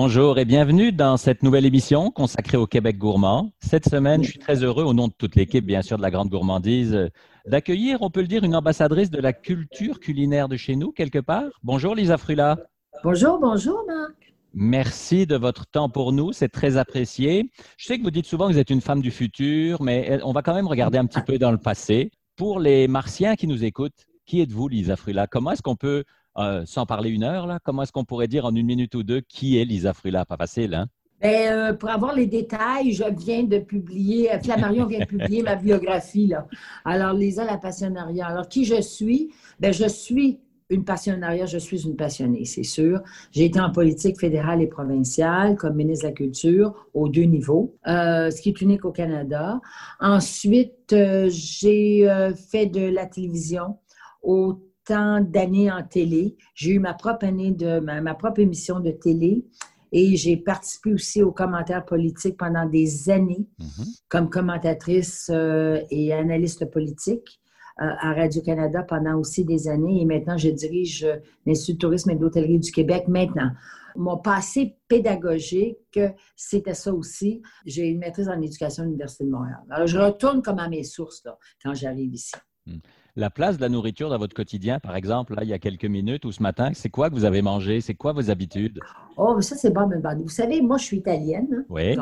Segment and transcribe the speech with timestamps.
[0.00, 3.50] Bonjour et bienvenue dans cette nouvelle émission consacrée au Québec gourmand.
[3.58, 6.12] Cette semaine, je suis très heureux, au nom de toute l'équipe, bien sûr, de la
[6.12, 7.10] Grande Gourmandise,
[7.46, 11.18] d'accueillir, on peut le dire, une ambassadrice de la culture culinaire de chez nous, quelque
[11.18, 11.48] part.
[11.64, 12.58] Bonjour Lisa Frula.
[13.02, 14.32] Bonjour, bonjour Marc.
[14.54, 17.50] Merci de votre temps pour nous, c'est très apprécié.
[17.76, 20.30] Je sais que vous dites souvent que vous êtes une femme du futur, mais on
[20.30, 22.12] va quand même regarder un petit peu dans le passé.
[22.36, 25.26] Pour les martiens qui nous écoutent, qui êtes-vous Lisa Frula?
[25.26, 26.04] Comment est-ce qu'on peut
[26.38, 29.02] euh, sans parler une heure, là, comment est-ce qu'on pourrait dire en une minute ou
[29.02, 30.24] deux qui est Lisa Frula?
[30.24, 30.86] Pas facile, hein?
[31.20, 35.42] Ben, euh, pour avoir les détails, je viens de publier, euh, Flammarion vient de publier
[35.42, 36.28] ma biographie.
[36.28, 36.46] Là.
[36.84, 38.28] Alors, Lisa, la passionnariat.
[38.28, 39.30] Alors, qui je suis?
[39.58, 40.38] Ben, je suis
[40.70, 43.00] une passionnariat, je suis une passionnée, c'est sûr.
[43.32, 47.74] J'ai été en politique fédérale et provinciale comme ministre de la Culture aux deux niveaux,
[47.86, 49.60] ce qui est unique au Canada.
[49.98, 50.94] Ensuite,
[51.28, 53.78] j'ai fait de la télévision
[54.22, 56.36] au d'années en télé.
[56.54, 59.44] J'ai eu ma propre année de ma, propre émission de télé
[59.92, 64.00] et j'ai participé aussi aux commentaires politiques pendant des années mm-hmm.
[64.08, 67.40] comme commentatrice euh, et analyste politique
[67.80, 70.02] euh, à Radio-Canada pendant aussi des années.
[70.02, 71.06] Et maintenant, je dirige
[71.46, 73.50] l'Institut de tourisme et d'hôtellerie du Québec maintenant.
[73.96, 75.98] Mon passé pédagogique,
[76.36, 77.42] c'était ça aussi.
[77.64, 79.58] J'ai une maîtrise en éducation à l'Université de Montréal.
[79.70, 82.36] Alors, je retourne comme à mes sources là, quand j'arrive ici.
[82.66, 82.76] Mm
[83.18, 85.84] la place de la nourriture dans votre quotidien, par exemple, là, il y a quelques
[85.84, 87.80] minutes ou ce matin, c'est quoi que vous avez mangé?
[87.80, 88.78] C'est quoi vos habitudes?
[89.16, 90.22] Oh, ça, c'est bon, mais bon.
[90.22, 91.48] Vous savez, moi, je suis italienne.
[91.52, 91.64] Hein?
[91.68, 91.96] Oui.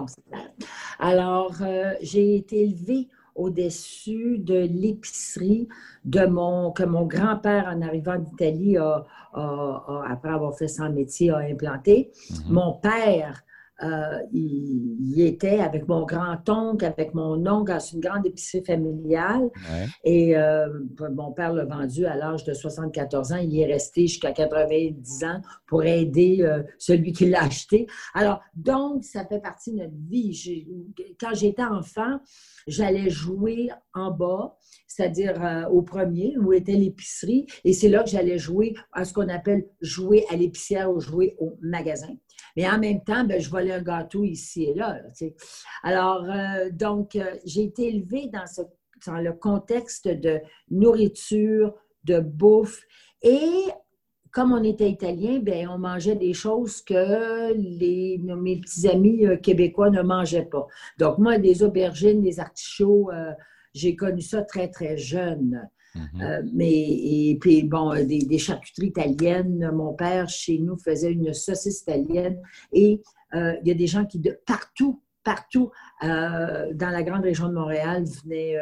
[0.99, 5.69] Alors, euh, j'ai été élevée au-dessus de l'épicerie
[6.05, 12.11] de mon, que mon grand-père, en arrivant d'Italie, après avoir fait son métier, a implanté.
[12.31, 12.53] Mm-hmm.
[12.53, 13.43] Mon père
[13.83, 19.51] euh, il, était avec mon grand-oncle, avec mon oncle dans une grande épicerie familiale.
[20.05, 20.69] Et euh,
[21.15, 23.37] mon père l'a vendu à l'âge de 74 ans.
[23.37, 27.87] Il est resté jusqu'à 90 ans pour aider euh, celui qui l'a acheté.
[28.15, 30.93] Alors, donc, ça fait partie de notre vie.
[31.21, 32.21] Quand j'étais enfant,
[32.67, 37.47] j'allais jouer en bas, c'est-à-dire au premier, où était l'épicerie.
[37.65, 41.37] Et c'est là que j'allais jouer à ce qu'on appelle jouer à l'épicière ou jouer
[41.39, 42.15] au magasin.
[42.57, 44.99] Mais en même temps, ben, je volais un gâteau ici et là.
[45.83, 51.75] Alors, euh, donc, euh, j'ai été élevée dans, le contexte de nourriture,
[52.05, 52.83] de bouffe.
[53.23, 53.67] Et
[54.33, 59.37] comme on était italien, ben, on mangeait des choses que les, mes petits amis euh,
[59.37, 60.67] québécois ne mangeaient pas.
[60.99, 63.11] Donc, moi, des aubergines, des artichauts,
[63.75, 65.69] j'ai connu ça très, très jeune.
[65.97, 66.23] Mm-hmm.
[66.23, 69.71] Euh, mais, et puis, bon, euh, des, charcuteries italiennes.
[69.73, 72.41] Mon père, chez nous, faisait une saucisse italienne.
[72.73, 73.01] Et
[73.35, 75.71] euh, il y a des gens qui, de partout, partout
[76.03, 78.57] dans la grande région de Montréal, venaient,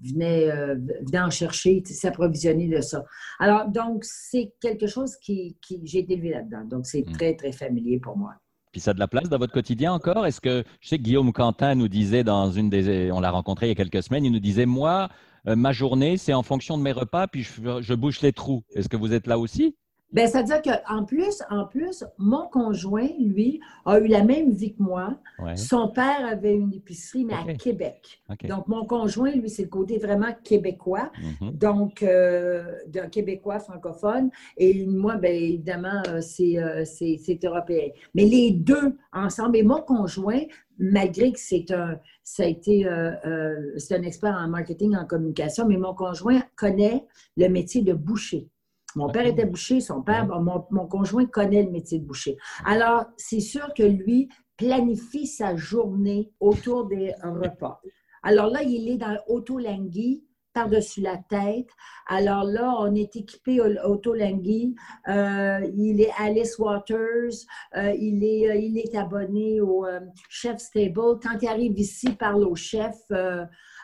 [0.00, 3.04] venaient, en chercher, s'approvisionner de ça.
[3.38, 6.64] Alors, donc, c'est quelque chose qui, qui j'ai été élevé là-dedans.
[6.64, 7.12] Donc, c'est mm.
[7.12, 8.34] très, très familier pour moi.
[8.72, 10.26] Puis ça a de la place dans votre quotidien encore?
[10.26, 13.66] Est-ce que, je sais que Guillaume Quentin nous disait dans une des, on l'a rencontré
[13.66, 16.76] il y a quelques semaines, il nous disait, moi, euh, ma journée, c'est en fonction
[16.78, 18.64] de mes repas, puis je, bouche les trous.
[18.74, 19.76] Est-ce que vous êtes là aussi?
[20.12, 24.82] Bien, c'est-à-dire qu'en plus, en plus, mon conjoint, lui, a eu la même vie que
[24.82, 25.18] moi.
[25.54, 28.22] Son père avait une épicerie, mais à Québec.
[28.48, 31.10] Donc, mon conjoint, lui, c'est le côté vraiment québécois.
[31.20, 31.58] Mm-hmm.
[31.58, 34.30] Donc, euh, d'un québécois francophone.
[34.56, 37.88] Et moi, bien évidemment, euh, c'est européen.
[38.14, 40.40] Mais les deux ensemble, et mon conjoint,
[40.78, 45.04] malgré que c'est un, ça a été, euh, euh, c'est un expert en marketing, en
[45.04, 47.04] communication, mais mon conjoint connaît
[47.36, 48.48] le métier de boucher.
[48.96, 52.36] Mon père était boucher, son père, mon, mon, conjoint connaît le métier de boucher.
[52.64, 57.80] Alors, c'est sûr que lui planifie sa journée autour des repas.
[58.22, 61.68] Alors là, il est dans Autolangui, par-dessus la tête.
[62.06, 64.74] Alors là, on est équipé Autolangui.
[65.08, 67.32] Euh, il est Alice Waters.
[67.76, 71.18] Euh, il, est, euh, il est abonné au euh, Chef Stable.
[71.22, 72.96] Quand il arrive ici, il parle au chef.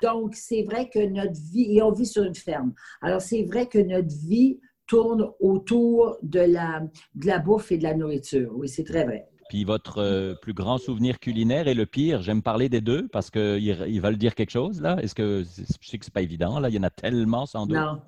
[0.02, 2.74] donc, c'est vrai que notre vie, et on vit sur une ferme.
[3.00, 6.82] Alors, c'est vrai que notre vie tourne autour de la,
[7.14, 8.52] de la bouffe et de la nourriture.
[8.54, 9.28] Oui, c'est très vrai.
[9.48, 13.30] Puis votre euh, plus grand souvenir culinaire et le pire, j'aime parler des deux parce
[13.30, 14.96] qu'ils ils veulent dire quelque chose, là.
[15.00, 17.66] Est-ce que, je sais que c'est pas évident, là, il y en a tellement sans
[17.66, 17.76] doute.
[17.76, 18.00] Non.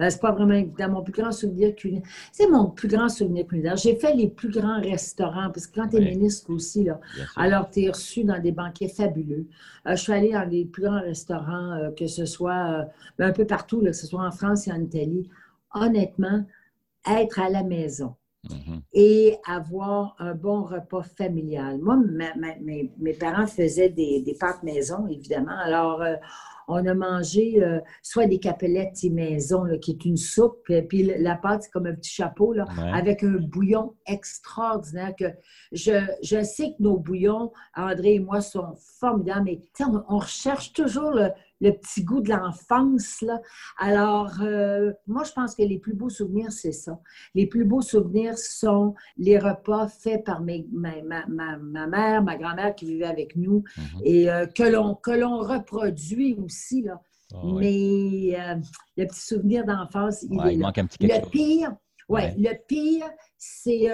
[0.00, 0.88] Euh, c'est pas vraiment évident.
[0.88, 3.76] Mon plus grand souvenir culinaire, c'est mon plus grand souvenir culinaire.
[3.76, 7.00] J'ai fait les plus grands restaurants, parce que quand tu es ministre aussi, là,
[7.36, 9.46] alors tu es reçu dans des banquets fabuleux.
[9.86, 12.86] Euh, je suis allée dans les plus grands restaurants, que ce soit
[13.18, 15.28] ben, un peu partout, que ce soit en France et en Italie.
[15.74, 16.44] Honnêtement,
[17.06, 18.16] être à la maison,
[18.48, 18.80] Mm-hmm.
[18.92, 21.78] et avoir un bon repas familial.
[21.78, 21.96] Moi,
[22.60, 25.56] mes, parents faisaient des, pâtes maison, évidemment.
[25.56, 26.16] Alors, euh,
[26.66, 31.36] on a mangé euh, soit des capellettes maison, là, qui est une soupe, puis la
[31.36, 35.14] pâte, c'est comme un petit chapeau, là, avec un bouillon extraordinaire.
[35.16, 35.26] que
[35.70, 40.72] je, je, sais que nos bouillons, André et moi, sont formidables, mais on, on recherche
[40.72, 41.28] toujours le,
[41.62, 43.24] le petit goût de l'enfance.
[43.78, 47.00] Alors, euh, moi, je pense que les plus beaux souvenirs, c'est ça.
[47.34, 50.90] Les plus beaux souvenirs sont les repas faits par mes, ma,
[51.28, 51.56] ma,
[51.86, 54.00] mère, ma grand-mère qui vivait avec nous mhm.
[54.04, 56.82] et euh, que l'on reproduit aussi.
[56.82, 57.00] Là.
[57.32, 58.56] Ah Mais euh,
[58.96, 61.76] le petit souvenir d'enfance, il, il manque un petit quelque Le pire,
[62.08, 63.08] ouais, le pire,
[63.38, 63.88] c'est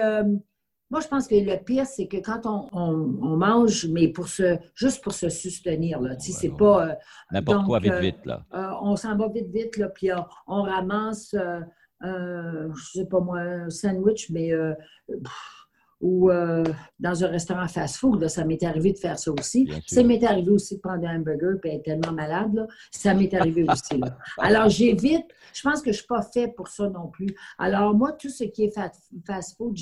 [0.89, 5.03] moi, je pense que le pire, c'est que quand on, mange, mais pour se, juste
[5.03, 6.89] pour se soutenir, là, tu sais, c'est pas...
[6.89, 6.95] Euh,
[7.31, 8.43] N'importe quoi, vite, vite, là.
[8.53, 10.09] Euh, on s'en va vite, vite, là, puis
[10.47, 14.51] on, ramasse, euh, je sais pas moi, un sandwich, mais
[16.01, 16.63] ou euh,
[16.99, 18.27] dans un restaurant fast-food.
[18.27, 19.69] Ça m'est arrivé de faire ça aussi.
[19.85, 22.53] Ça m'est arrivé aussi de prendre un hamburger et être tellement malade.
[22.53, 22.67] Là.
[22.91, 23.97] Ça m'est arrivé aussi.
[23.97, 24.17] Là.
[24.37, 25.25] Alors, j'évite.
[25.53, 27.35] Je pense que je ne suis pas fait pour ça non plus.
[27.57, 28.73] Alors, moi, tout ce qui est
[29.25, 29.75] fast-food,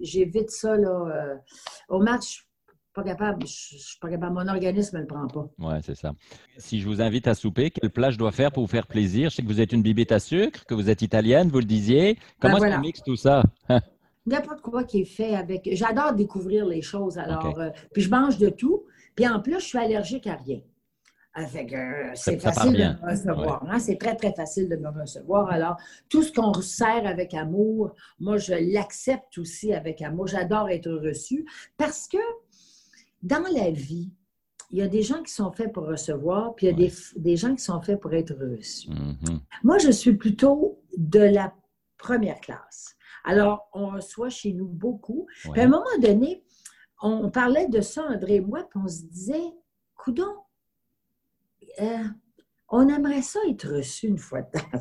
[0.00, 0.76] j'évite ça.
[0.76, 1.34] Là, euh,
[1.88, 2.46] au match,
[2.94, 3.46] pas capable.
[3.46, 4.34] Je ne suis pas capable.
[4.34, 5.48] Mon organisme ne le prend pas.
[5.58, 6.12] Oui, c'est ça.
[6.56, 9.30] Si je vous invite à souper, quel plat je dois faire pour vous faire plaisir?
[9.30, 11.64] Je sais que vous êtes une bibette à sucre, que vous êtes italienne, vous le
[11.64, 12.14] disiez.
[12.14, 13.42] Ben Comment est-ce qu'on mixe tout ça?
[14.28, 15.68] n'importe quoi qui est fait avec.
[15.72, 17.18] J'adore découvrir les choses.
[17.18, 18.84] Alors, euh, puis je mange de tout.
[19.14, 20.60] Puis en plus, je suis allergique à rien.
[21.46, 23.64] Fait euh, c'est facile de me recevoir.
[23.68, 23.78] Hein.
[23.78, 25.48] C'est très, très facile de me recevoir.
[25.50, 25.76] Alors,
[26.08, 30.26] tout ce qu'on sert avec amour, moi, je l'accepte aussi avec amour.
[30.26, 31.46] J'adore être reçu
[31.76, 32.18] parce que
[33.22, 34.10] dans la vie,
[34.70, 36.92] il y a des gens qui sont faits pour recevoir, puis il y a des,
[37.16, 38.90] des, gens qui sont faits pour être reçus.
[38.90, 39.40] Mm-hmm.
[39.62, 41.54] Moi, je suis plutôt de la
[41.96, 42.96] première classe.
[43.28, 45.26] Alors, on reçoit chez nous beaucoup.
[45.52, 46.42] Puis à un moment donné,
[47.02, 49.52] on parlait de ça, André et moi, puis on se disait,
[49.94, 50.34] coudon,
[51.78, 52.04] euh,
[52.70, 54.78] on aimerait ça être reçu une fois de temps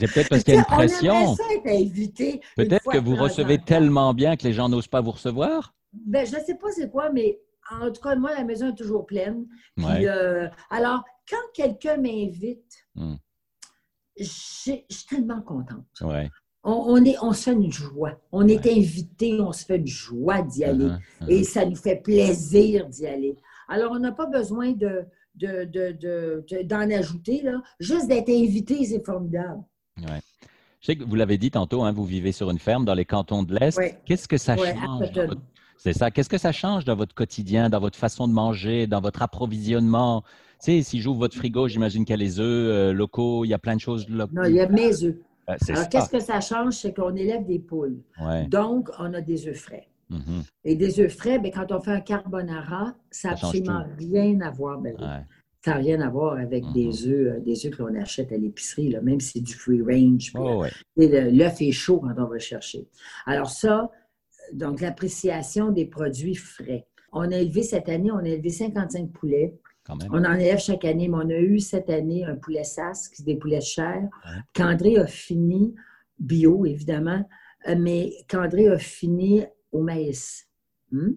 [0.00, 1.12] c'est peut-être parce qu'il y a une pression.
[1.14, 2.40] On aimerait ça être invité.
[2.56, 5.72] Peut-être que vous recevez tellement bien que les gens n'osent pas vous recevoir?
[5.92, 8.74] Ben, je ne sais pas c'est quoi, mais en tout cas, moi, la maison est
[8.74, 9.46] toujours pleine.
[9.78, 13.14] Euh, alors, quand quelqu'un m'invite, hmm.
[14.18, 15.86] je suis tellement contente.
[16.02, 16.28] Ouais
[16.66, 18.12] on, est, on se fait une joie.
[18.32, 20.86] On est invité, on se fait une joie d'y uh-huh, aller.
[20.86, 21.28] Uh-huh.
[21.28, 23.36] Et ça nous fait plaisir d'y aller.
[23.68, 25.06] Alors, on n'a pas besoin de,
[26.64, 27.42] d'en ajouter.
[27.42, 27.62] Là.
[27.78, 29.62] Juste d'être invité, c'est formidable.
[29.98, 30.20] Ouais.
[30.80, 33.04] Je sais que vous l'avez dit tantôt, hein, vous vivez sur une ferme dans les
[33.04, 33.80] cantons de l'Est.
[34.04, 35.10] Qu'est-ce que ça change?
[35.78, 36.10] C'est ça.
[36.10, 40.22] Qu'est-ce que ça change dans votre quotidien, dans votre façon de manger, dans votre approvisionnement?
[40.62, 43.48] Tu sais, si j'ouvre votre frigo, j'imagine qu'il y a les œufs euh, locaux, il
[43.48, 44.34] y a plein de choses locales.
[44.34, 45.16] Non, il y a mes œufs.
[45.46, 46.74] Alors, qu'est-ce que ça change?
[46.74, 48.02] C'est qu'on élève des poules.
[48.48, 49.88] Donc, on a des œufs frais.
[50.10, 50.50] Mm-hmm.
[50.64, 54.50] Et des œufs frais, bien, quand on fait un carbonara, ça n'a absolument rien à
[54.50, 54.78] voir.
[54.78, 54.96] Ben,
[55.64, 57.08] Ça n'a rien à voir avec des mm-hmm.
[57.08, 60.32] œufs, euh, des œufs que l'on achète à l'épicerie, même si c'est du free range.
[60.36, 60.64] Oh,
[60.96, 62.86] l'œuf est chaud quand on va chercher.
[63.26, 63.90] Alors ça,
[64.52, 66.86] donc l'appréciation des produits frais.
[67.12, 69.54] On a élevé cette année, on a élevé 55 poulets.
[69.88, 73.36] On en élève chaque année, mais on a eu cette année un poulet sasque, des
[73.36, 74.08] poulets de chair,
[74.52, 75.74] qu'André a fini,
[76.18, 77.24] bio évidemment,
[77.68, 80.48] euh, mais qu'André a fini au maïs.
[80.90, 81.12] Hmm?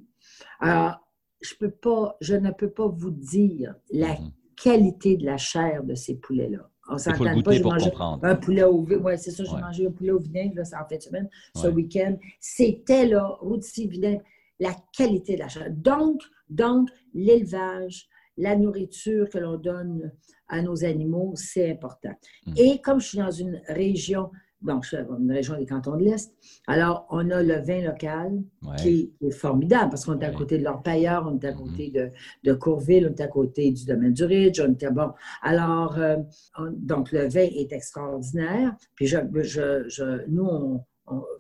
[0.59, 0.99] Alors,
[1.41, 4.31] je, peux pas, je ne peux pas vous dire la mhm.
[4.61, 6.69] qualité de la chair de ces poulets-là.
[6.91, 7.91] On s'entend pas, j'ai mangé
[8.23, 9.05] un poulet au vinaigre.
[9.05, 11.29] Oui, c'est ça, j'ai mangé un poulet au vinaigre, là, ça en fait de semaine,
[11.55, 12.17] ce week-end.
[12.39, 14.23] C'était, là, rôti vinaigre,
[14.59, 15.67] la qualité de la chair.
[15.69, 18.09] Donc, donc l'élevage,
[18.39, 20.11] la nourriture que l'on donne
[20.47, 22.13] à nos animaux, c'est important.
[22.47, 22.53] Hmm.
[22.57, 24.31] Et comme je suis dans une région,
[24.61, 26.33] donc je suis dans une région des cantons de l'Est,
[26.65, 28.41] alors on a le vin local
[28.77, 31.57] qui, est, formidable parce qu'on est à côté de l'Orpailleur, on est à hmm.
[31.57, 32.11] côté de,
[32.43, 35.11] de, Courville, on est à côté du domaine du Ridge, on est bon.
[35.41, 36.17] Alors, euh,
[36.71, 38.73] donc le vin est extraordinaire.
[38.95, 40.85] Puis je, je, nous, on,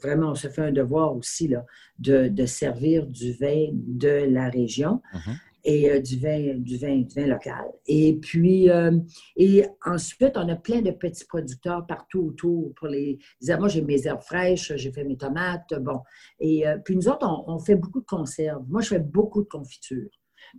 [0.01, 1.65] vraiment, on se fait un devoir aussi là,
[1.97, 5.01] de, de servir du vin de la région.
[5.13, 7.65] Hmm et euh, du, vin, du, vin, du vin local.
[7.87, 8.97] Et puis, euh,
[9.35, 13.19] et ensuite, on a plein de petits producteurs partout autour pour les.
[13.47, 15.99] Moi, j'ai mes herbes fraîches, j'ai fait mes tomates, bon.
[16.39, 18.63] Et euh, puis, nous autres, on, fait beaucoup de conserves.
[18.69, 20.09] Moi, je fais beaucoup de confitures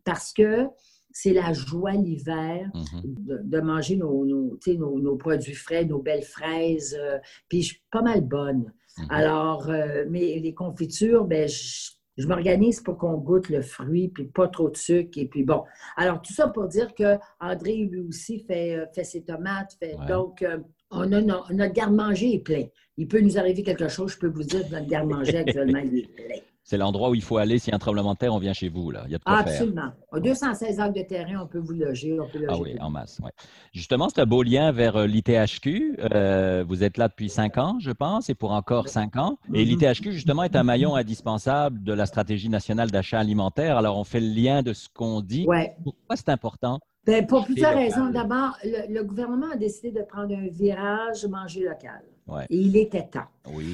[0.04, 0.66] parce que
[1.12, 3.48] c'est la joie l'hiver mm-hmm.
[3.48, 4.58] de, manger nos, nos,
[5.00, 6.98] nos, produits frais, nos belles fraises.
[7.48, 8.72] puis, je suis pas mal bonne.
[8.98, 9.06] Mm-hmm.
[9.10, 9.70] Alors,
[10.10, 14.70] mais les confitures, ben, je je m'organise pour qu'on goûte le fruit, puis pas trop
[14.70, 15.18] de sucre.
[15.18, 15.64] Et puis bon.
[15.96, 19.76] Alors, tout ça pour dire que André, lui aussi, fait, euh, fait ses tomates.
[19.78, 20.58] Fait, Donc, euh,
[20.90, 22.64] on a, notre garde-manger est plein.
[22.96, 26.14] Il peut nous arriver quelque chose, je peux vous dire, notre garde-manger actuellement, il est
[26.14, 26.40] plein.
[26.62, 28.90] C'est l'endroit où il faut aller si un tremblement de terre, on vient chez vous.
[28.90, 29.02] Là.
[29.06, 29.92] Il y a de quoi Absolument.
[30.12, 32.18] 216 acres de terrain, on peut vous loger.
[32.48, 33.18] ah oui, en masse.
[33.22, 33.32] Ouais.
[33.72, 35.98] Justement, c'est un beau lien vers euh, l'ITHQ.
[36.12, 39.38] Euh, vous êtes là depuis cinq ans, je pense, et pour encore cinq ans.
[39.52, 39.80] Et mm-hmm.
[39.80, 43.76] l'ITHQ, justement, est un maillon indispensable de la stratégie nationale d'achat alimentaire.
[43.76, 45.46] Alors, on fait le lien de ce qu'on dit.
[45.46, 45.74] Ouais.
[45.82, 46.78] Pourquoi c'est important?
[47.06, 48.10] Ben, pour plusieurs raisons.
[48.10, 52.02] D'abord, le, gouvernement a décidé de prendre un virage manger local.
[52.48, 53.28] Et il était temps.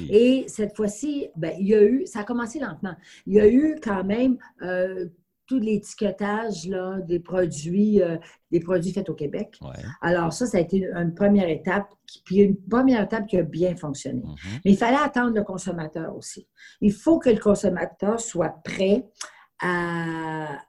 [0.09, 2.95] Et cette fois-ci, ben, il y a eu, ça a commencé lentement.
[3.25, 5.07] Il y a eu quand même euh,
[5.47, 6.69] tout l'étiquetage
[7.07, 8.17] des produits, euh,
[8.51, 9.59] des produits faits au Québec.
[10.01, 11.87] Alors ça, ça a été une première étape,
[12.25, 14.21] puis une première étape qui a bien fonctionné.
[14.21, 14.61] Mm-hmm.
[14.65, 16.47] Mais il fallait attendre le consommateur aussi.
[16.81, 19.05] Il faut que le consommateur soit prêt
[19.61, 20.59] à,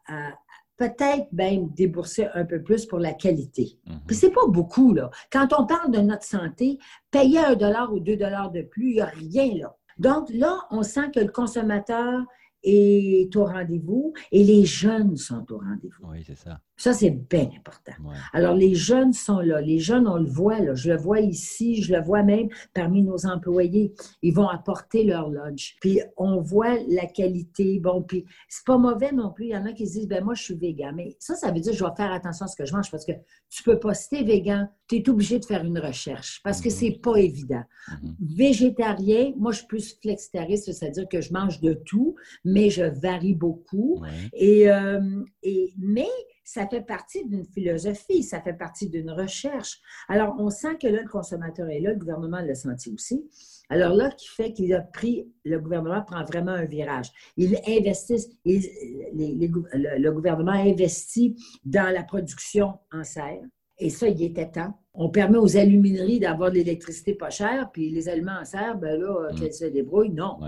[0.78, 3.78] peut-être même débourser un peu plus pour la qualité.
[3.86, 4.00] Mhm.
[4.06, 5.10] Puis c'est pas beaucoup, là.
[5.30, 6.78] Quand on parle de notre santé,
[7.10, 9.76] payer un dollar ou deux dollars de plus, il n'y a rien là.
[9.98, 12.22] Donc là, on sent que le consommateur
[12.62, 16.10] est au rendez-vous et les jeunes sont au rendez-vous.
[16.10, 16.60] Oui, c'est ça.
[16.78, 17.92] Ça, c'est bien important.
[18.32, 19.60] Alors, les jeunes sont là.
[19.60, 20.74] Les jeunes, on le voit, là.
[20.74, 23.92] Je le vois ici, je le vois même parmi nos employés.
[24.22, 25.74] Ils vont apporter leur lodge.
[25.80, 27.80] Puis, on voit la qualité.
[27.80, 29.46] Bon, puis, c'est pas mauvais non plus.
[29.46, 30.92] Il y en a qui se disent, ben moi, je suis végan.
[30.94, 32.92] Mais ça, ça veut dire que je vais faire attention à ce que je mange
[32.92, 33.12] parce que
[33.50, 36.74] tu peux pas, si végan, tu es obligé de faire une recherche parce que mhm.
[36.74, 37.64] c'est pas évident.
[38.02, 38.16] Mhm.
[38.20, 42.14] Végétarien, moi, je suis plus flexitariste, c'est-à-dire que je mange de tout,
[42.52, 44.02] mais je varie beaucoup.
[44.32, 46.08] Et, euh, et, mais,
[46.48, 49.80] ça fait partie d'une philosophie, ça fait partie d'une recherche.
[50.08, 53.22] Alors, on sent que là, le consommateur est là, le gouvernement l'a senti aussi.
[53.68, 57.12] Alors là, qui fait qu'il a pris, le gouvernement prend vraiment un virage.
[57.36, 61.36] Il investit, le, gouvernement investit
[61.66, 63.42] dans la production en serre.
[63.78, 64.72] Et ça, il était temps.
[64.94, 68.98] On permet aux alumineries d'avoir de l'électricité pas chère, puis les aliments en serre, ben
[68.98, 69.38] là, mmh.
[69.38, 70.38] qu'elles se débrouillent, non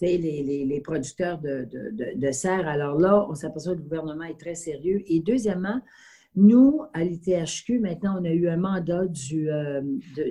[0.00, 2.68] les, les, producteurs de, de, serre.
[2.68, 5.02] Alors là, on s'aperçoit que le gouvernement est très sérieux.
[5.06, 5.80] Et deuxièmement,
[6.34, 9.80] nous, à l'ITHQ, maintenant, on a eu un mandat du, euh,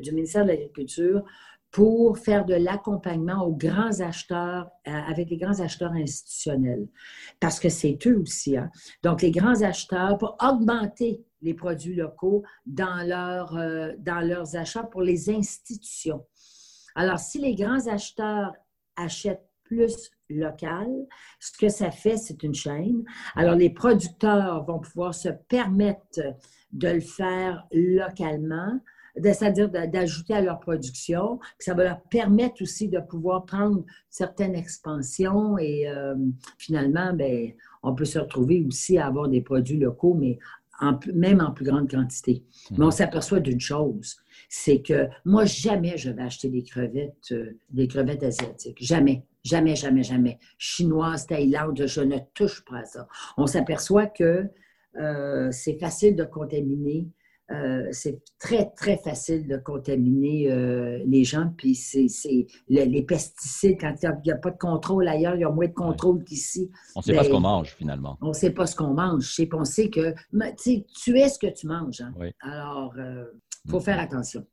[0.02, 1.24] du ministère de l'Agriculture
[1.72, 6.88] pour faire de l'accompagnement aux grands acheteurs, euh, avec les grands acheteurs institutionnels.
[7.42, 8.56] Parce que c'est eux aussi.
[8.56, 8.70] Hein?
[9.04, 14.84] Donc, les grands acheteurs, pour augmenter les produits locaux dans, leur, euh, dans leurs achats
[14.84, 16.24] pour les institutions.
[16.96, 18.54] Alors, si les grands acheteurs
[18.96, 20.88] achètent plus local.
[21.40, 23.04] Ce que ça fait, c'est une chaîne.
[23.36, 26.20] Alors, les producteurs vont pouvoir se permettre
[26.72, 28.80] de le faire localement,
[29.16, 31.40] c'est-à-dire d'ajouter à leur production.
[31.60, 36.16] Ça va leur permettre aussi de pouvoir prendre certaines expansions et euh,
[36.58, 37.52] finalement, ben,
[37.84, 40.40] on peut se retrouver aussi à avoir des produits locaux, mais
[41.14, 42.44] même en plus grande quantité.
[42.72, 42.92] Mais on mhm.
[42.92, 44.18] s'aperçoit d'une chose,
[44.50, 48.78] c'est que moi, jamais je vais acheter des crevettes, euh, des crevettes asiatiques.
[48.82, 49.24] Jamais.
[49.44, 50.40] Jamais, jamais, jamais.
[50.58, 53.08] Chinoise, Thaïlande, je ne touche pas à ça.
[53.38, 54.50] On s'aperçoit que
[54.98, 57.08] euh, c'est facile de contaminer.
[57.52, 61.54] Euh, c'est très, très facile de contaminer euh, les gens.
[61.58, 62.08] Puis c'est
[62.68, 65.74] les pesticides, quand il n'y a, pas de contrôle ailleurs, il y a moins de
[65.74, 66.72] contrôle qu'ici.
[66.96, 68.18] On ne sait pas ce ben, qu'on mange, finalement.
[68.22, 69.32] On ne sait pas ce qu'on mange.
[69.54, 70.14] On sait que
[71.04, 72.02] tu es ce que tu manges.
[72.02, 72.14] Hein.
[72.42, 72.96] Alors,
[73.66, 74.46] il faut faire attention.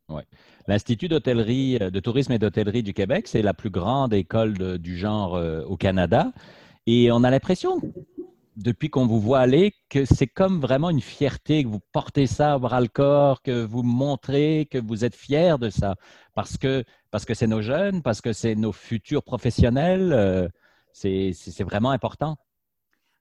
[0.68, 4.96] L'Institut d'hôtellerie, euh, de tourisme et d'hôtellerie du Québec, c'est la plus grande école du
[4.96, 6.32] genre euh, au Canada.
[6.86, 7.80] Et on a l'impression,
[8.56, 12.54] depuis qu'on vous voit aller, que c'est comme vraiment une fierté, que vous portez ça
[12.54, 15.96] à bras le corps, que vous montrez que vous êtes fiers de ça.
[16.34, 20.12] Parce que parce que c'est nos jeunes, parce que c'est nos futurs professionnels.
[20.12, 20.48] Euh,
[20.92, 22.36] c'est vraiment important.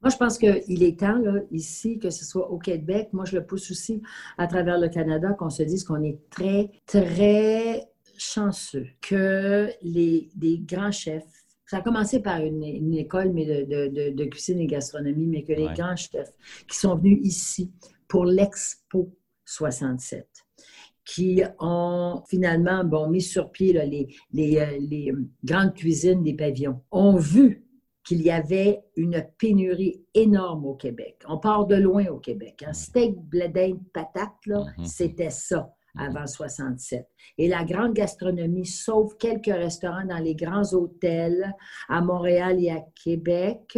[0.02, 1.22] Moi, je pense qu'il est temps,
[1.52, 4.02] ici, que ce soit au Québec, moi, je le pousse aussi
[4.38, 10.32] à travers le Canada, qu'on se dise qu'on est très, très chanceux que les,
[10.66, 11.41] grands chefs,
[11.72, 15.96] ça a commencé par une, école mais de, cuisine et gastronomie, mais que les grands
[15.96, 16.34] chefs
[16.68, 17.72] qui sont venus ici
[18.10, 20.28] pour l'Expo 67,
[21.06, 25.14] qui ont finalement bon, mis sur pied les, les, euh, les
[25.46, 27.66] grandes cuisines des pavillons, ont vu
[28.04, 31.24] qu'il y avait une pénurie énorme au Québec.
[31.26, 32.66] On part de loin au Québec.
[32.68, 34.84] Un steak, bledin, patate, mm-hmm.
[34.84, 37.08] c'était ça avant 67.
[37.38, 41.54] Et la grande gastronomie, sauf quelques restaurants dans les grands hôtels
[41.90, 43.78] à Montréal et à Québec,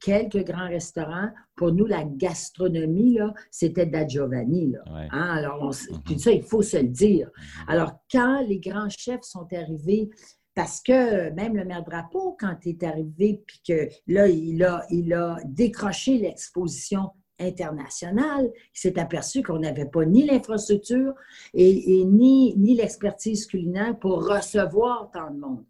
[0.00, 3.18] quelques grands restaurants, pour nous, la gastronomie,
[3.50, 4.74] c'était da Giovanni.
[4.86, 5.08] Hein?
[5.10, 6.18] Alors, mm-hmm.
[6.18, 7.28] ça, il faut se le dire.
[7.28, 7.64] Mm-hmm.
[7.68, 10.08] Alors, quand les grands chefs sont arrivés
[10.54, 14.84] parce que même le maire Drapeau, quand il est arrivé, puis que là, il a,
[14.90, 21.14] il a décroché l'exposition internationale, il s'est aperçu qu'on n'avait pas ni l'infrastructure
[21.54, 25.64] et, ni, ni l'expertise culinaire pour recevoir tant de monde.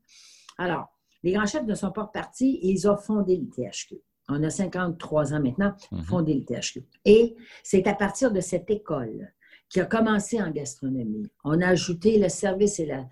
[0.57, 0.89] Alors,
[1.23, 3.97] Les grands chefs ne sont pas repartis et ils ont fondé l'ITHQ.
[4.29, 6.03] On a 53 ans maintenant, mhm.
[6.03, 6.85] fondé l'ITHQ.
[7.05, 9.33] Et c'est à partir de cette école
[9.69, 11.29] qui a commencé en gastronomie.
[11.45, 13.07] On a ajouté le service et, la,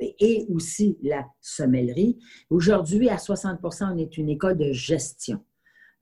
[0.00, 2.18] et aussi la sommellerie.
[2.50, 5.42] Aujourd'hui, à 60% on est une école de gestion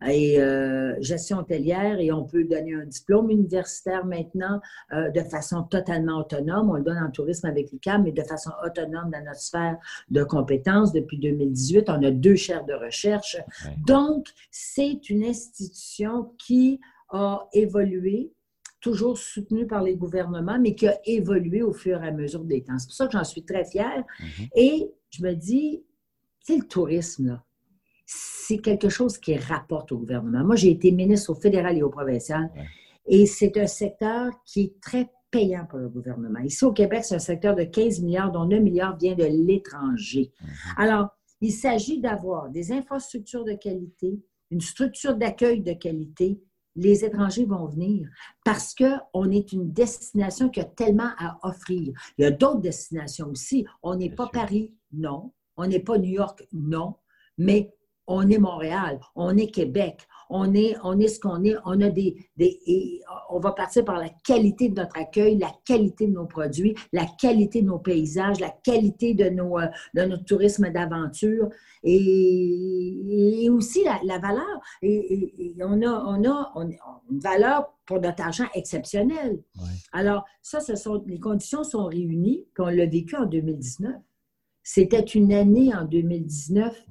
[0.04, 4.60] et euh, gestion hôtelière et on peut donner un diplôme universitaire maintenant
[4.92, 6.70] euh, de façon totalement autonome.
[6.70, 9.78] On le donne en tourisme avec l'UQAM, mais de façon autonome dans notre sphère
[10.10, 10.92] de compétences.
[10.92, 13.38] Depuis 2018, on a deux chaires de recherche.
[13.86, 18.32] Donc, c'est une institution qui a évolué
[18.80, 22.62] toujours soutenue par les gouvernements, mais qui a évolué au fur et à mesure des
[22.62, 22.78] temps.
[22.78, 24.04] C'est pour ça que j'en suis très fière.
[24.20, 24.48] Mm-hmm.
[24.56, 25.82] Et je me dis,
[26.40, 27.45] c'est le tourisme, là
[28.06, 30.44] c'est quelque chose qui rapporte au gouvernement.
[30.44, 32.50] Moi, j'ai été ministre au fédéral et au provincial,
[33.06, 36.38] et c'est un secteur qui est très payant pour le gouvernement.
[36.40, 40.32] Ici au Québec, c'est un secteur de 15 milliards, dont 9 milliards vient de l'étranger.
[40.40, 40.48] Mhm.
[40.76, 41.08] Alors,
[41.40, 46.40] il s'agit d'avoir des infrastructures de qualité, une structure d'accueil de qualité.
[46.76, 48.08] Les étrangers vont venir
[48.44, 51.92] parce qu'on est une destination qui a tellement à offrir.
[52.16, 53.66] Il y a d'autres destinations aussi.
[53.82, 55.32] On n'est pas Paris, non.
[55.56, 56.94] On n'est pas New York, non.
[57.38, 57.74] Mais
[58.06, 61.88] on est Montréal, on est Québec, on est, on est ce qu'on est, on a
[61.88, 62.58] des, des
[63.30, 67.06] on va partir par la qualité de notre accueil, la qualité de nos produits, la
[67.18, 71.48] qualité de nos paysages, la qualité de, nos, euh, de notre tourisme d'aventure
[71.84, 74.60] et, aussi la, valeur.
[74.82, 76.52] Et, on, a, on a
[77.10, 79.40] une valeur pour notre argent exceptionnelle.
[79.92, 83.94] Alors, ça, ce sont, les conditions sont réunies, puis on l'a vécu en 2019.
[84.68, 86.86] C'était une année en 2019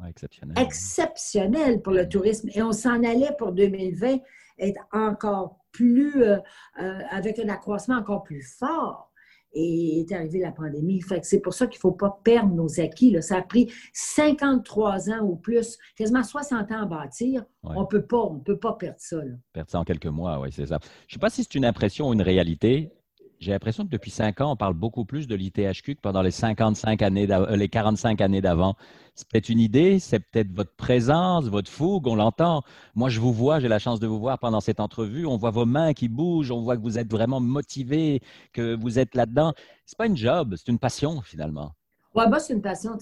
[0.55, 1.81] exceptionnelle.
[1.81, 2.47] pour le tourisme.
[2.53, 4.19] Et on s'en allait pour 2020
[4.59, 6.37] être encore plus, euh,
[6.81, 9.11] euh, avec un accroissement encore plus fort.
[9.51, 11.01] Et est arrivée la pandémie.
[11.23, 13.21] c'est pour ça qu'il ne faut pas perdre nos acquis.
[13.21, 17.43] Ça a pris 53 ans ou plus, quasiment 60 ans à bâtir.
[17.61, 19.17] On ne peut pas, peut pas perdre ça.
[19.51, 20.79] Perdre ça en quelques mois, oui, c'est ça.
[20.81, 22.93] Je ne sais pas si c'est une impression ou une réalité
[23.39, 26.31] j'ai l'impression que depuis cinq ans, on parle beaucoup plus de l'ITHQ que pendant les
[26.31, 28.75] 55 années, euh, les 45 années d'avant.
[29.13, 32.63] C'est peut-être une idée, c'est peut-être votre présence, votre fougue, on l'entend.
[32.95, 35.25] Moi, je vous vois, j'ai la chance de vous voir pendant cette entrevue.
[35.25, 38.21] On voit vos mains qui bougent, on voit que vous êtes vraiment motivé,
[38.53, 39.53] que vous êtes là-dedans.
[39.85, 41.73] C'est pas une job, c'est une passion finalement.
[42.15, 42.97] Moi, c'est une passion.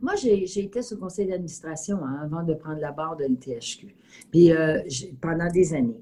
[0.00, 3.96] moi, j'ai été sur le conseil d'administration hein, avant de prendre la barre de l'ITHQ.
[4.30, 4.80] Puis euh,
[5.20, 6.00] pendant des années.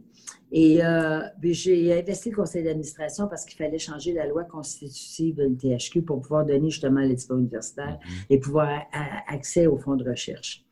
[0.50, 5.44] Et euh, j'ai investi le conseil d'administration parce qu'il fallait changer la loi constitutive de
[5.44, 8.26] l'ITHQ pour pouvoir donner justement les diplômes universitaires mm-hmm.
[8.30, 8.82] et pouvoir
[9.28, 10.64] accès aux fonds de recherche.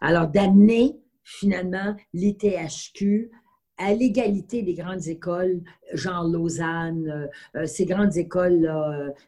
[0.00, 3.30] Alors, d'amener finalement l'ITHQ
[3.76, 5.60] à l'égalité des grandes écoles,
[5.92, 8.68] genre Lausanne, euh, ces grandes écoles,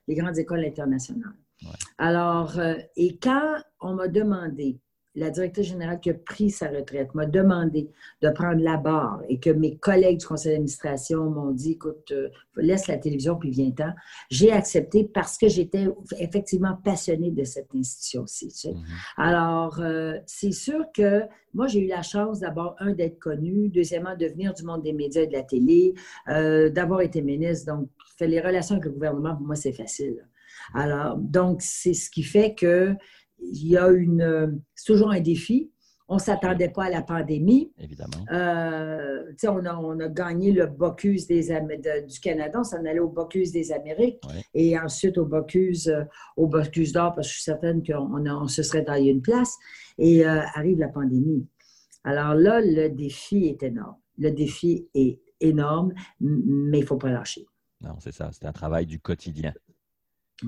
[0.08, 1.34] les grandes écoles internationales.
[1.98, 2.58] Alors,
[2.96, 4.80] et quand on m'a demandé
[5.16, 7.90] la directrice générale qui a pris sa retraite m'a demandé
[8.22, 12.28] de prendre la barre et que mes collègues du conseil d'administration m'ont dit, écoute, euh,
[12.56, 13.92] laisse la télévision puis viens-t'en,
[14.30, 18.48] j'ai accepté parce que j'étais effectivement passionnée de cette institution-ci.
[18.48, 18.84] Mm-hmm.
[19.16, 21.22] Alors, euh, c'est sûr que
[21.54, 24.92] moi, j'ai eu la chance d'abord, un, d'être connue, deuxièmement, de venir du monde des
[24.92, 25.94] médias et de la télé,
[26.28, 27.74] euh, d'avoir été ministre.
[27.74, 27.88] Donc,
[28.20, 30.24] les relations avec le gouvernement, pour moi, c'est facile.
[30.74, 32.94] Alors, donc, c'est ce qui fait que
[33.40, 34.60] il y a une.
[34.74, 35.70] C'est toujours un défi.
[36.12, 37.72] On ne s'attendait pas à la pandémie.
[37.78, 38.24] Évidemment.
[38.32, 41.42] Euh, on, a, on a gagné le Bocuse des,
[42.04, 44.20] du Canada, on s'en allait au Bocuse des Amériques
[44.52, 46.02] et ensuite au Bocuse, euh,
[46.36, 49.56] au Bocuse d'or, parce que je suis certaine qu'on on se serait taillé une place.
[49.98, 51.46] Et euh, arrive la pandémie.
[52.02, 53.94] Alors là, le défi est énorme.
[54.18, 57.46] Le défi est énorme, mais il ne faut pas lâcher.
[57.82, 58.30] Non, c'est ça.
[58.32, 59.54] C'est un travail du quotidien.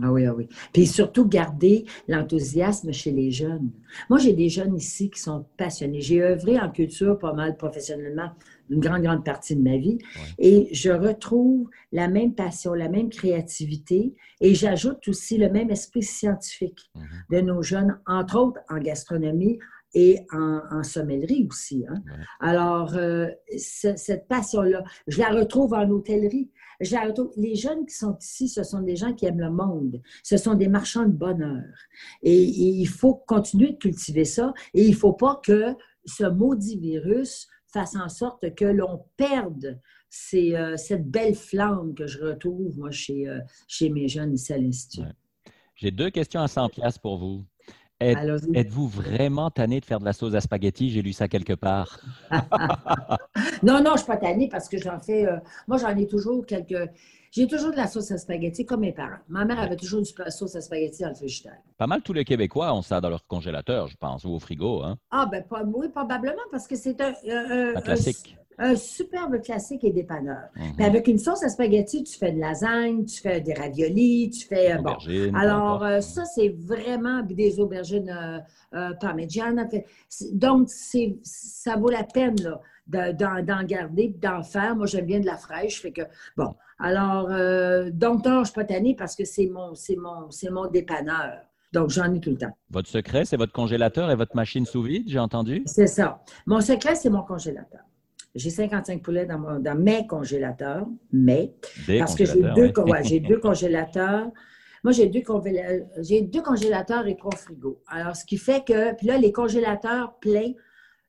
[0.00, 0.48] Ah oui, ah oui.
[0.72, 3.70] Puis surtout, garder l'enthousiasme chez les jeunes.
[4.08, 6.00] Moi, j'ai des jeunes ici qui sont passionnés.
[6.00, 8.30] J'ai œuvré en culture pas mal professionnellement
[8.70, 9.98] une grande, grande partie de ma vie.
[10.38, 14.14] Et je retrouve la même passion, la même créativité.
[14.40, 17.36] Et j'ajoute aussi le même esprit scientifique mm-hmm.
[17.36, 19.58] de nos jeunes, entre autres en gastronomie,
[19.94, 21.84] et en, sommellerie aussi.
[21.88, 22.02] Hein.
[22.40, 26.50] Alors, euh, cette passion-là, je la retrouve en hôtellerie.
[27.36, 30.00] Les jeunes qui sont ici, ce sont des gens qui aiment le monde.
[30.22, 31.64] Ce sont des marchands de bonheur.
[32.22, 34.52] Et, il faut continuer de cultiver ça.
[34.74, 35.74] Et il ne faut pas que
[36.04, 39.80] ce maudit virus fasse en sorte que l'on perde
[40.34, 44.58] euh, cette belle flamme que je retrouve, moi, chez, euh, chez mes jeunes ici à
[44.58, 45.06] l'Institut.
[45.74, 47.44] J'ai deux questions à 100 pièces pour vous.
[48.02, 50.90] Êtes-vous vraiment tanné de faire de la sauce à spaghetti?
[50.90, 52.00] J'ai lu ça quelque part.
[53.62, 55.26] non, non, je ne suis pas tannée parce que j'en fais.
[55.26, 55.36] Euh,
[55.68, 56.90] moi, j'en ai toujours quelques.
[57.30, 59.16] J'ai toujours de la sauce à spaghetti comme mes parents.
[59.28, 61.56] Ma mère avait toujours de la sauce à spaghetti dans le frigidaire.
[61.78, 64.82] Pas mal tous les Québécois ont ça dans leur congélateur, je pense, ou au frigo.
[64.82, 64.98] Hein?
[65.10, 68.41] Ah, ben oui, probablement, parce que c'est un, un, classique un
[68.76, 70.48] superbe classique et dépanneur.
[70.56, 70.84] Mhm.
[70.84, 74.72] avec une sauce à spaghetti, tu fais de lasagne, tu fais des raviolis, tu fais...
[74.72, 74.96] Euh, bon.
[75.34, 78.38] Alors, euh, ça, c'est vraiment des aubergines euh,
[78.74, 79.66] euh parmigiana.
[80.32, 82.36] Donc, ça vaut la peine
[82.86, 84.76] d'en garder d'en faire.
[84.76, 85.80] Moi, j'aime bien de la fraîche.
[85.80, 86.02] Fait que,
[86.36, 86.54] bon.
[86.78, 87.28] Alors,
[87.92, 91.42] donc, non, je ne suis pas tannée parce que c'est mon, mon, mon dépanneur.
[91.72, 92.56] Donc, j'en ai tout le temps.
[92.70, 95.62] Votre secret, c'est votre congélateur et votre machine sous vide, j'ai entendu?
[95.66, 96.22] C'est ça.
[96.46, 97.80] Mon secret, c'est mon congélateur.
[98.34, 101.54] J'ai 55 poulets dans, dans mes congélateurs, mais
[101.98, 102.72] parce que j'ai deux,
[103.28, 104.30] deux congélateurs.
[104.84, 105.22] Moi, j'ai deux,
[105.98, 107.80] j'ai deux congélateurs et trois frigos.
[107.86, 110.52] Alors, ce qui fait que, puis là, les congélateurs pleins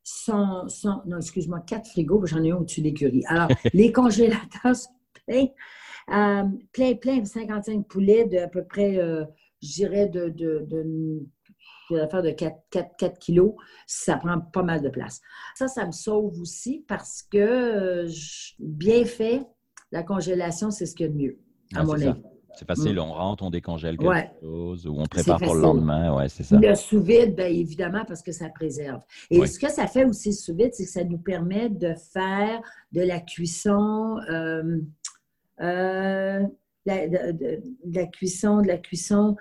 [0.04, 3.24] sont, sont non, excuse-moi, quatre frigos, j'en ai un au-dessus d'écurie.
[3.28, 4.92] Alors, les congélateurs sont
[5.26, 5.48] pleins,
[6.14, 9.24] euh, plein, plein, 55 poulets de à peu près, euh,
[9.62, 11.26] je dirais, de, de, de
[11.98, 13.54] une affaire de 4, 4, 4, kilos,
[13.88, 15.22] ça prend pas mal de place.
[15.56, 18.10] Ça, ça me sauve aussi parce que euh,
[18.60, 19.42] bien fait,
[19.92, 21.40] la congélation, c'est ce qu'il y a de mieux,
[21.76, 22.22] à ah, mon avis.
[22.56, 23.00] C'est facile, mm.
[23.00, 26.16] on rentre, on décongèle quelque chose ou on prépare pour le lendemain.
[26.16, 26.60] Ouais, c'est ça.
[26.60, 29.02] Le sous-vide, bien évidemment, parce que ça préserve.
[29.32, 33.02] Et ce que ça fait aussi sous-vide, c'est que ça nous permet de faire de
[33.02, 34.78] la cuisson, euh,
[35.62, 36.44] euh,
[36.86, 39.36] de, la cuisson, de la cuisson.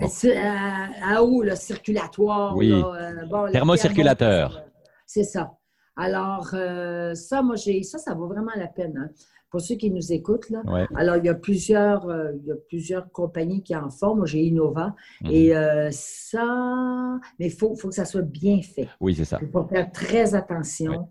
[0.00, 2.56] À, eau, le circulatoire.
[2.56, 2.72] Oui.
[2.72, 4.64] Euh, Thermocirculateur.
[5.06, 5.54] C'est ça.
[5.96, 8.96] Alors, euh, ça, moi, j'ai ça, ça vaut vraiment la peine.
[8.96, 9.10] Hein.
[9.50, 10.62] Pour ceux qui nous écoutent, là.
[10.94, 14.14] Alors, il y, a plusieurs, euh, il y a plusieurs compagnies qui en font.
[14.14, 14.94] Moi, j'ai Innova.
[15.22, 15.30] Mhm.
[15.30, 18.88] Et ça, mais il faut, faut, que ça soit bien fait.
[19.00, 19.38] Oui, c'est ça.
[19.40, 21.08] Il faut faire très attention.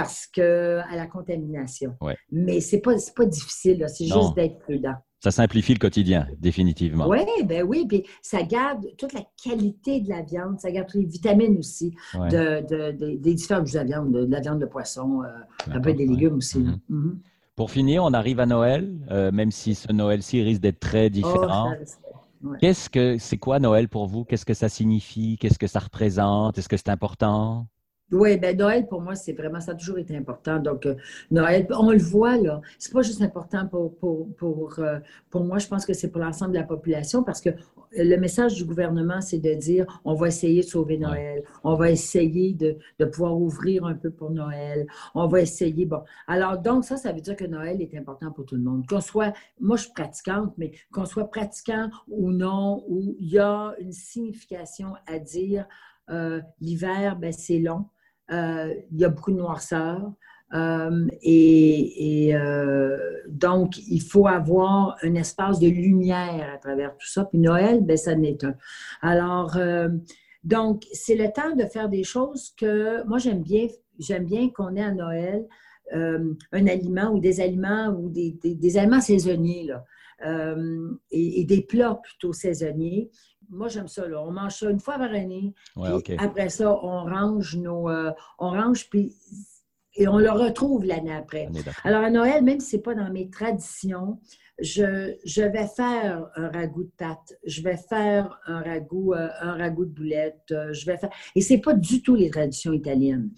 [0.00, 1.96] Parce que à la contamination.
[2.30, 4.94] Mais c'est pas, pas difficile, c'est juste d'être prudent.
[5.20, 7.08] Ça simplifie le quotidien, définitivement.
[7.08, 11.00] Oui, ben oui, puis ça garde toute la qualité de la viande, ça garde toutes
[11.00, 15.72] les vitamines aussi de, des différentes de la viande, de, la viande de poisson, euh,
[15.72, 16.60] un peu des légumes aussi.
[16.60, 16.78] Mm-hmm.
[16.90, 17.16] Mm-hmm.
[17.56, 21.72] Pour finir, on arrive à Noël, euh, même si ce Noël-ci risque d'être très différent.
[22.44, 24.24] Oh, Qu'est-ce que c'est quoi Noël pour vous?
[24.24, 25.36] Qu'est-ce que ça signifie?
[25.40, 26.56] Qu'est-ce que ça représente?
[26.56, 27.66] Est-ce que c'est important?
[28.10, 30.58] Oui, ben Noël, pour moi, c'est vraiment, ça a toujours été important.
[30.58, 30.94] Donc, euh,
[31.30, 32.62] Noël, on le voit, là.
[32.78, 36.22] C'est pas juste important pour, pour, pour, euh, pour moi, je pense que c'est pour
[36.22, 37.50] l'ensemble de la population parce que
[37.92, 41.90] le message du gouvernement, c'est de dire on va essayer de sauver Noël, on va
[41.90, 45.84] essayer de, de, pouvoir ouvrir un peu pour Noël, on va essayer.
[45.84, 48.86] Bon, alors, donc, ça, ça veut dire que Noël est important pour tout le monde.
[48.86, 53.38] Qu'on soit, moi, je suis pratiquante, mais qu'on soit pratiquant ou non, où il y
[53.38, 55.66] a une signification à dire.
[56.10, 57.84] Euh, l'hiver, ben, c'est long.
[58.30, 60.12] Euh, il y a beaucoup de noirceur.
[60.54, 62.96] Euh, et, euh,
[63.28, 67.24] donc, il faut avoir un espace de lumière à travers tout ça.
[67.24, 68.54] Puis Noël, ben, ça n'est un.
[69.02, 69.56] Alors,
[70.44, 73.66] donc, c'est le temps de faire des choses que moi, j'aime bien.
[73.98, 75.46] J'aime bien qu'on ait à Noël
[75.90, 79.84] un aliment ou des aliments ou des, aliments saisonniers là,
[81.10, 83.10] et, des plats plutôt saisonniers
[83.50, 84.06] moi, j'aime ça.
[84.06, 84.22] Là.
[84.22, 85.54] On mange ça une fois par année.
[86.18, 87.88] Après ça, on range nos.
[87.88, 89.14] Euh, on range, puis.
[89.94, 91.48] Et on le retrouve l'année après.
[91.82, 94.20] Alors, à Noël, même si ce n'est pas dans mes traditions,
[94.60, 99.56] je, je, vais faire un ragoût de pâte, je vais faire un ragoût, euh, un
[99.56, 101.10] ragoût de boulettes, euh, je vais faire...
[101.34, 103.30] Et c'est pas du tout les traditions italiennes.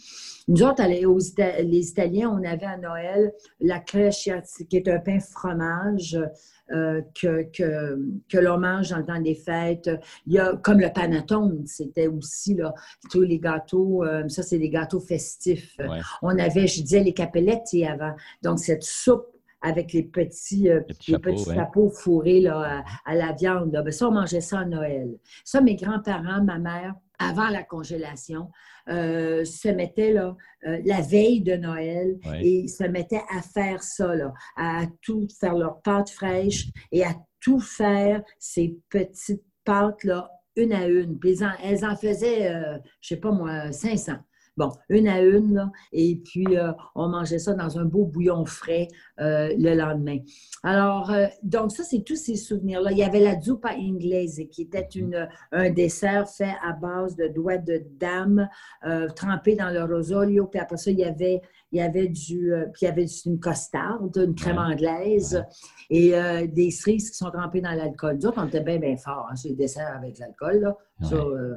[0.49, 4.29] Nous autres, les Italiens, on avait à Noël la crèche,
[4.69, 6.19] qui est un pain fromage
[6.73, 9.91] euh, que, que, que l'on mange dans le temps des fêtes.
[10.27, 12.73] Il y a comme le panettone, c'était aussi là,
[13.11, 15.77] tous les gâteaux, euh, ça c'est des gâteaux festifs.
[16.23, 18.15] On avait, je disais, les capelletti avant.
[18.43, 19.27] Donc cette soupe
[19.63, 23.73] avec les petits, euh, les petits, chapeaux, fourrés là, à, la viande.
[23.73, 23.83] Là.
[23.83, 25.19] Ben, ça, on mangeait ça à Noël.
[25.45, 28.51] Ça, mes grands-parents, ma mère, avant la congélation,
[28.89, 34.15] euh, se mettaient là, euh, la veille de Noël et se mettaient à faire ça,
[34.15, 40.73] là, à tout faire leur pâte fraîche et à tout faire ces petites pâtes-là une
[40.73, 41.19] à une.
[41.19, 42.53] Puis elles en, faisaient,
[43.01, 44.15] je sais pas moi, 500.
[44.61, 48.45] Bon, une à une, là, et puis euh, on mangeait ça dans un beau bouillon
[48.45, 50.19] frais euh, le lendemain.
[50.63, 52.93] Alors, euh, donc ça, c'est tous ces souvenirs-là.
[52.93, 55.01] Il y avait la zuppa inglese, qui était mhm.
[55.01, 58.51] une, un dessert fait à base de doigts de dame
[59.17, 61.41] trempés dans le rosolio, puis après ça, il y avait
[61.73, 65.45] il y avait du, euh, puis il y avait une costarde, une crème anglaise
[65.89, 68.17] et euh, des cerises qui sont trempées dans l'alcool.
[68.17, 70.61] Nous autres, on était bien, bien fort hein, sur les desserts avec l'alcool.
[70.61, 70.77] Là.
[71.13, 71.55] Euh,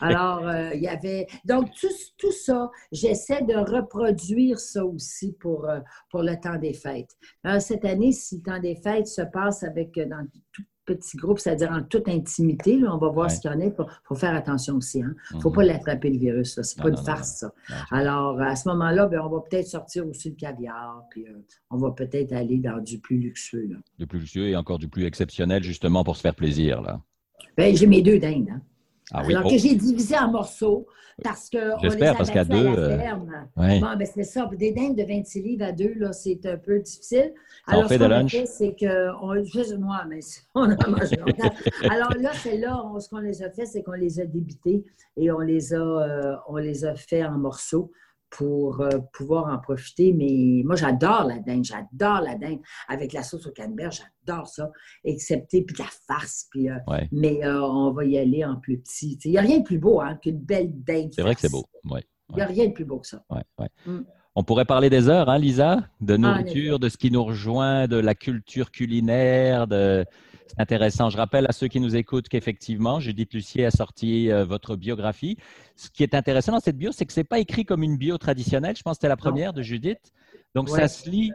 [0.00, 0.42] alors,
[0.74, 1.26] il y avait.
[1.44, 5.66] Donc, tout, tout ça, j'essaie de reproduire ça aussi pour,
[6.10, 7.16] pour le temps des fêtes.
[7.58, 10.62] cette année, si le temps des fêtes se passe avec dans tout
[10.94, 12.78] petit groupe, c'est-à-dire en toute intimité.
[12.78, 13.64] Là, on va voir ce qu'il y en a.
[13.64, 13.74] Il
[14.04, 14.98] faut, faire attention aussi.
[14.98, 15.14] Il hein.
[15.34, 15.68] ne faut pas mhm.
[15.68, 16.60] l'attraper, le virus.
[16.60, 17.52] Ce n'est pas une farce, ça.
[17.90, 21.76] Alors, à ce moment-là, ben, on va peut-être sortir aussi le caviar, puis euh, on
[21.76, 23.70] va peut-être aller dans du plus luxueux.
[23.98, 26.80] Du plus luxueux et encore du plus exceptionnel, justement, pour se faire plaisir.
[26.82, 27.00] là.
[27.56, 28.48] Ben, j'ai mes deux dindes.
[28.50, 28.62] Hein.
[29.12, 29.58] Ah Alors que oh.
[29.58, 30.86] j'ai divisé en morceaux
[31.22, 32.56] parce que J'espère, parce qu'à deux.
[32.56, 32.96] Euh,
[33.56, 34.48] bon, ben c'est ça.
[34.56, 37.32] Des dindes de 26 livres à deux, là, c'est un peu difficile.
[37.66, 39.42] Alors, ce qu'on a fait, c'est qu'on.
[39.44, 40.20] Juste moi, mais
[40.54, 41.52] on a mangé longtemps.
[41.90, 44.84] Alors là, c'est là, ce qu'on les a fait, c'est qu'on les a débités
[45.16, 47.90] et on les a, euh, on les a fait en morceaux
[48.30, 50.12] pour euh, pouvoir en profiter.
[50.12, 52.60] Mais moi, j'adore la dinde, j'adore la dinde.
[52.88, 54.70] Avec la sauce au canneberge, j'adore ça.
[55.04, 56.46] Excepté puis de la farce.
[56.50, 56.76] Puis, euh,
[57.12, 59.18] Mais euh, on va y aller en plus petit.
[59.24, 61.10] Il n'y a rien de plus beau hein, qu'une belle dinde.
[61.14, 61.64] C'est vrai que c'est beau.
[62.30, 63.22] Il n'y a rien de plus beau que ça.
[63.86, 64.00] Mm.
[64.34, 67.88] On pourrait parler des heures, hein, Lisa, de ah, nourriture, de ce qui nous rejoint,
[67.88, 70.04] de la culture culinaire, de,
[70.48, 71.10] c'est intéressant.
[71.10, 75.36] Je rappelle à ceux qui nous écoutent qu'effectivement, Judith Lucier a sorti euh, votre biographie.
[75.76, 77.96] Ce qui est intéressant dans cette bio, c'est que ce n'est pas écrit comme une
[77.96, 78.76] bio traditionnelle.
[78.76, 80.12] Je pense que c'était la première de Judith.
[80.54, 81.32] Donc, ça se lit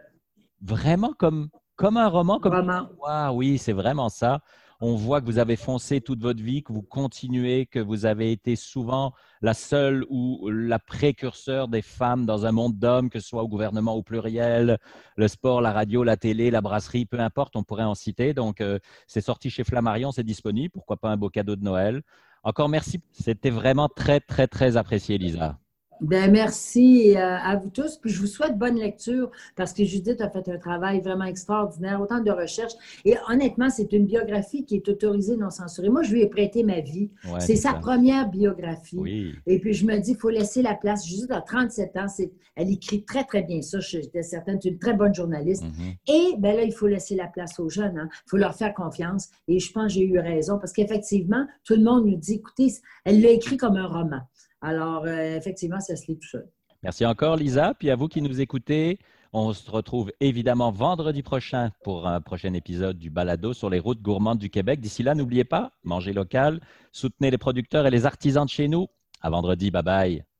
[0.62, 2.40] vraiment comme, comme un roman.
[2.40, 2.54] Comme...
[2.54, 3.32] Roman.
[3.34, 4.42] oui, c'est vraiment ça
[4.86, 8.34] on voit que vous avez foncé toute votre vie, que vous continuez, que vous avez
[8.34, 13.30] été souvent la seule ou la précurseur des femmes dans un monde d'hommes, que ce
[13.30, 14.78] soit au gouvernement au pluriel,
[15.16, 18.34] le sport, la radio, la télé, la brasserie, peu importe, on pourrait en citer.
[18.34, 20.72] Donc, euh, c'est sorti chez Flammarion, c'est disponible.
[20.74, 22.02] Pourquoi pas un beau cadeau de Noël?
[22.44, 23.02] Encore merci.
[23.14, 25.63] C'était vraiment très, très, très apprécié, Lisa.
[26.04, 27.98] Ben, merci euh, à vous tous.
[27.98, 32.02] Puis je vous souhaite bonne lecture parce que Judith a fait un travail vraiment extraordinaire,
[32.02, 32.74] autant de recherche.
[33.06, 35.90] Et honnêtement, c'est une biographie qui est autorisée, non censurée.
[35.90, 37.10] Moi, je lui ai prêté ma vie.
[37.40, 39.34] c'est sa première biographie.
[39.48, 41.08] Et puis je me dis, il faut laisser la place.
[41.08, 42.08] Judith a 37 ans.
[42.56, 43.80] Elle écrit très, très bien ça.
[43.80, 44.60] J'étais certaine.
[44.62, 45.64] C'est une très bonne journaliste.
[45.64, 46.14] Mm-hmm.
[46.14, 47.98] Et ben là, il faut laisser la place aux jeunes.
[47.98, 48.10] Hein.
[48.12, 49.30] Il faut leur faire confiance.
[49.48, 52.74] Et je pense que j'ai eu raison parce qu'effectivement, tout le monde nous dit, écoutez,
[53.06, 54.20] elle l'a écrit comme un roman.
[54.64, 56.38] Alors, euh, effectivement, ça se lit tout.
[56.82, 57.74] Merci encore, Lisa.
[57.78, 58.98] Puis à vous qui nous écoutez,
[59.34, 64.02] on se retrouve évidemment vendredi prochain pour un prochain épisode du Balado sur les routes
[64.02, 64.80] gourmandes du Québec.
[64.80, 68.88] D'ici là, n'oubliez pas, mangez local, soutenez les producteurs et les artisans de chez nous.
[69.22, 70.33] À vendredi, bye bye.